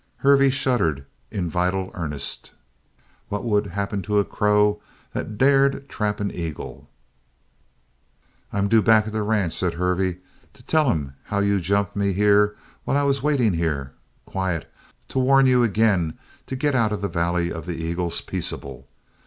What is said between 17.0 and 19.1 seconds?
the Valley of the Eagles peaceable.